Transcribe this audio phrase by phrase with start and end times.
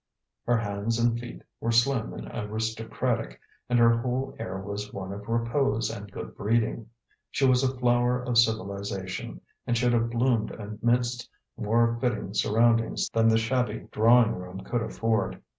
[0.47, 5.29] Her hands and feet were slim and aristocratic, and her whole air was one of
[5.29, 6.87] repose and good breeding.
[7.29, 13.27] She was a flower of civilization, and should have bloomed amidst more fitting surroundings than
[13.27, 15.39] the shabby drawing room could afford.